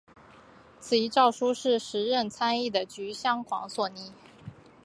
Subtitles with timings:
[0.79, 4.11] 此一诏书是时任参议的橘广相所拟。